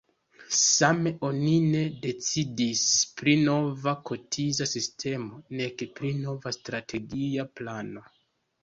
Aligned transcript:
Same 0.59 1.11
oni 1.27 1.51
ne 1.73 1.81
decidis 2.05 2.81
pri 3.21 3.37
nova 3.51 3.95
kotiza 4.11 4.69
sistemo, 4.73 5.41
nek 5.61 5.87
pri 6.01 6.15
nova 6.27 6.57
strategia 6.61 7.49
plano. 7.61 8.11